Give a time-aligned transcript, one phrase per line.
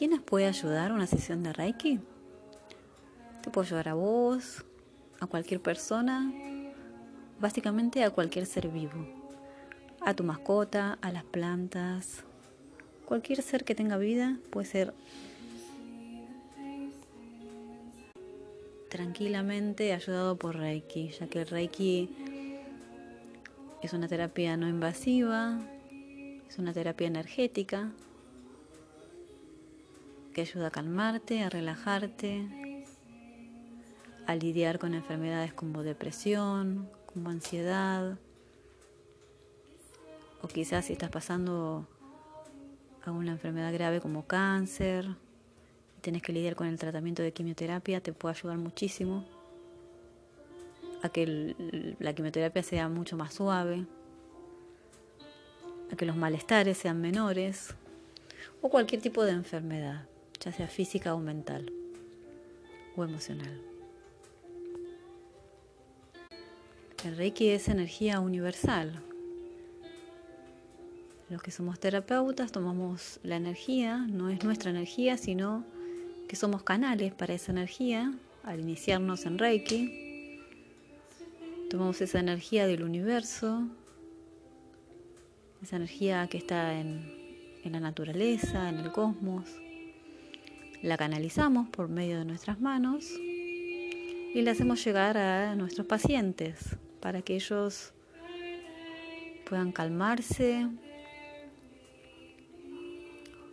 [0.00, 2.00] quiénes puede ayudar una sesión de Reiki?
[3.42, 4.64] Te puede ayudar a vos,
[5.20, 6.32] a cualquier persona,
[7.38, 9.06] básicamente a cualquier ser vivo,
[10.00, 12.24] a tu mascota, a las plantas,
[13.04, 14.94] cualquier ser que tenga vida puede ser
[18.88, 22.08] tranquilamente ayudado por Reiki, ya que el Reiki
[23.82, 25.58] es una terapia no invasiva,
[26.48, 27.92] es una terapia energética
[30.34, 32.48] que ayuda a calmarte, a relajarte,
[34.26, 38.18] a lidiar con enfermedades como depresión, como ansiedad,
[40.42, 41.86] o quizás si estás pasando
[43.04, 45.06] a una enfermedad grave como cáncer
[45.98, 49.24] y tienes que lidiar con el tratamiento de quimioterapia, te puede ayudar muchísimo
[51.02, 53.86] a que la quimioterapia sea mucho más suave,
[55.92, 57.74] a que los malestares sean menores
[58.62, 60.06] o cualquier tipo de enfermedad,
[60.40, 61.72] ya sea física o mental
[62.96, 63.60] o emocional.
[67.04, 69.02] El Reiki es energía universal.
[71.30, 75.64] Los que somos terapeutas tomamos la energía, no es nuestra energía, sino
[76.28, 80.40] que somos canales para esa energía al iniciarnos en Reiki.
[81.70, 83.68] Tomamos esa energía del universo,
[85.62, 87.10] esa energía que está en,
[87.64, 89.48] en la naturaleza, en el cosmos.
[90.82, 97.20] La canalizamos por medio de nuestras manos y la hacemos llegar a nuestros pacientes para
[97.20, 97.92] que ellos
[99.44, 100.68] puedan calmarse,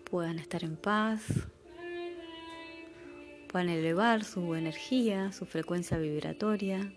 [0.09, 1.21] puedan estar en paz,
[3.49, 6.93] puedan elevar su energía, su frecuencia vibratoria.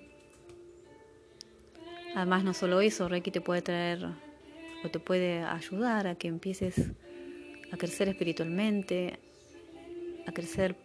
[2.15, 4.07] Además, no solo eso, Reiki te puede traer
[4.85, 6.93] o te puede ayudar a que empieces
[7.73, 9.19] a crecer espiritualmente,
[10.31, 10.77] a crecer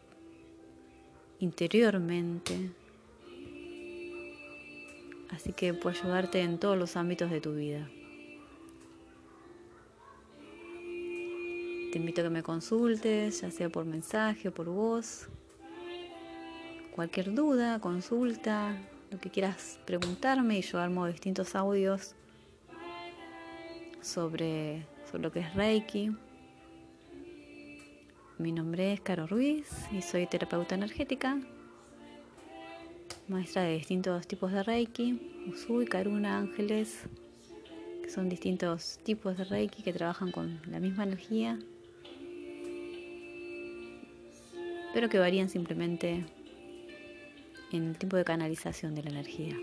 [1.40, 2.72] interiormente,
[5.30, 7.88] así que puede ayudarte en todos los ámbitos de tu vida.
[11.92, 15.30] Te invito a que me consultes, ya sea por mensaje o por voz.
[16.94, 18.76] Cualquier duda, consulta,
[19.12, 22.16] lo que quieras preguntarme y yo armo distintos audios
[24.02, 26.12] sobre, sobre lo que es Reiki.
[28.38, 31.40] Mi nombre es Caro Ruiz y soy terapeuta energética
[33.30, 37.04] maestra de distintos tipos de Reiki, Usui, Karuna, Ángeles,
[38.04, 41.58] que son distintos tipos de Reiki que trabajan con la misma energía,
[44.94, 46.26] pero que varían simplemente
[47.72, 49.56] en el tipo de canalización de la energía.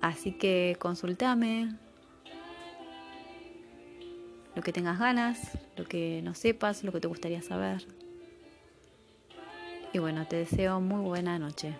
[0.00, 1.74] Así que consultame
[4.58, 7.86] lo que tengas ganas, lo que no sepas, lo que te gustaría saber.
[9.92, 11.76] Y bueno, te deseo muy buena noche.